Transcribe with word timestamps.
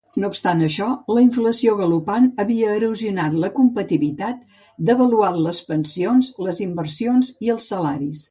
No 0.21 0.29
obstant 0.33 0.61
això, 0.67 0.85
la 1.15 1.21
inflació 1.25 1.73
galopant 1.81 2.23
havia 2.43 2.71
erosionat 2.77 3.35
la 3.43 3.51
competitivitat, 3.59 4.41
devaluat 4.89 5.39
les 5.49 5.61
pensions, 5.71 6.31
les 6.47 6.63
inversions 6.69 7.33
i 7.49 7.55
els 7.57 7.73
salaris. 7.75 8.19